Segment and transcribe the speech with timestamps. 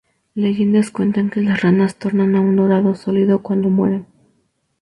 [0.33, 4.07] Leyendas cuentan que las ranas tornan a un dorado sólido cuando mueren.